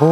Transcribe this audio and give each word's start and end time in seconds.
अपनी 0.00 0.08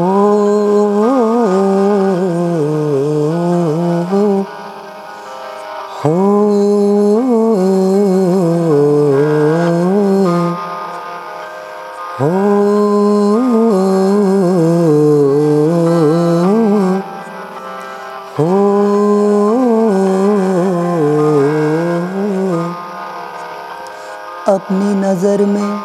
नज़र 25.00 25.44
में 25.46 25.80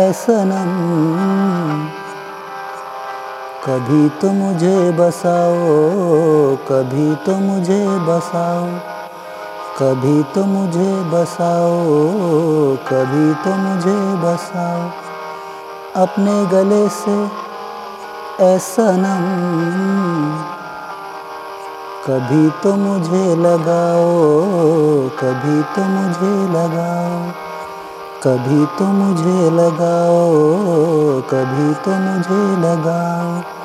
ऐसा 0.00 0.44
नम 0.44 2.07
कभी 3.68 4.08
तो 4.08 4.30
मुझे 4.32 4.90
बसाओ, 4.90 5.64
कभी 6.68 7.14
तो 7.14 7.32
मुझे 7.38 7.80
बसाओ, 7.98 8.68
कभी 9.78 10.22
तो 10.22 10.44
मुझे 10.44 10.92
बसाओ, 11.10 11.74
कभी 12.86 13.34
तो 13.34 13.56
मुझे 13.56 13.96
बसाओ। 14.22 14.88
अपने 16.02 16.46
गले 16.46 16.88
से 16.88 17.18
ऐसा 18.44 18.86
नम 18.96 19.26
कभी 22.06 22.48
तो 22.62 22.74
मुझे 22.76 23.36
लगाओ, 23.36 24.16
कभी 25.20 25.62
तो 25.74 25.84
मुझे 25.88 26.32
लगाओ, 26.54 27.20
कभी 28.22 28.64
तो 28.78 28.84
मुझे 28.84 29.50
लगाओ, 29.50 30.26
कभी 31.30 31.74
तो 31.74 31.98
मुझे 31.98 32.42
लगाओ। 32.66 33.57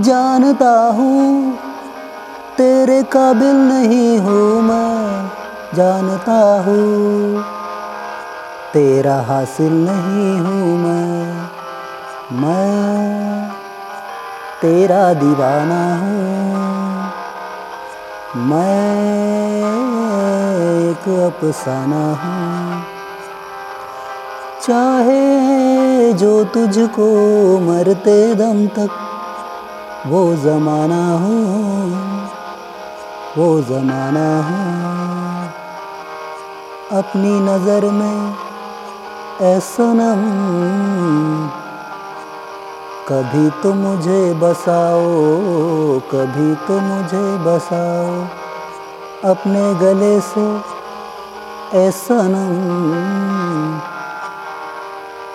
जानता 0.00 0.70
हूँ 0.96 1.56
तेरे 2.58 3.02
काबिल 3.02 3.56
नहीं 3.56 4.18
हूँ 4.18 4.62
मैं। 4.62 5.29
जानता 5.74 6.62
हूँ। 6.66 7.42
तेरा 8.72 9.16
हासिल 9.20 9.72
नहीं 9.72 10.40
हूँ 10.40 10.78
मैं। 10.78 11.32
मैं 12.40 13.50
तेरा 14.62 15.14
दीवाना 15.14 15.82
हूँ। 15.96 16.50
मैं 18.36 19.00
एक 20.90 21.08
अफसाना 21.08 22.04
हूँ। 22.14 22.84
चाहे 24.62 26.12
जो 26.12 26.44
तुझको 26.44 27.08
मरते 27.60 28.34
दम 28.34 28.66
तक, 28.66 28.90
वो 30.06 30.36
जमाना 30.36 31.12
हूँ। 31.12 31.90
वो 33.36 33.60
जमाना 33.60 34.28
हूँ। 34.42 35.29
अपनी 36.92 37.32
नज़र 37.40 37.84
में 37.90 38.34
ऐसा 39.40 39.84
कभी 43.08 43.50
तो 43.62 43.74
मुझे 43.74 44.34
बसाओ, 44.34 45.04
कभी 46.10 46.54
तो 46.66 46.78
मुझे 46.80 47.22
बसाओ। 47.44 48.16
अपने 49.30 49.62
गले 49.74 50.20
से 50.20 50.46
ऐसा 51.78 52.18